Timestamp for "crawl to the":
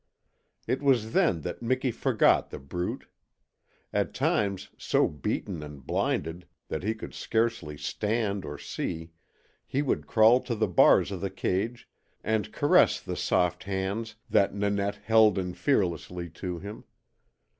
10.07-10.67